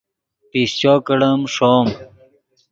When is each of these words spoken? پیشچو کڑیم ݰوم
پیشچو 0.51 0.93
کڑیم 1.05 1.41
ݰوم 1.53 1.87